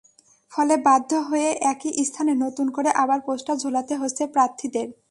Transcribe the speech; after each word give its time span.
ফলে 0.51 0.75
বাধ্য 0.77 1.11
হয়ে 1.29 1.49
একই 1.63 1.91
স্থানে 2.03 2.33
নতুন 2.35 2.67
করে 2.69 2.89
আবার 2.93 3.19
পোস্টার 3.21 3.55
ঝোলাতে 3.57 3.93
হচ্ছে 3.95 4.23
প্রার্থীদের। 4.27 4.87